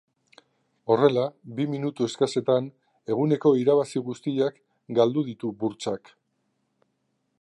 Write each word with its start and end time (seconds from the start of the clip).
Horrela, 0.93 1.25
bi 1.59 1.67
minutu 1.73 2.07
eskasetan 2.11 2.69
eguneko 3.17 3.53
irabazi 3.65 4.03
guztiak 4.09 4.59
galdu 4.99 5.25
ditu 5.29 5.53
burtsak. 5.61 6.15